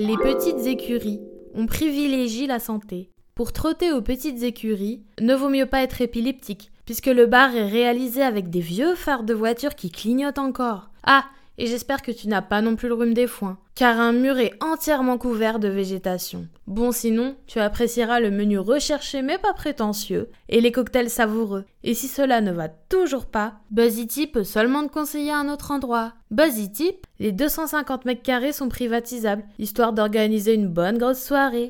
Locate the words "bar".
7.26-7.56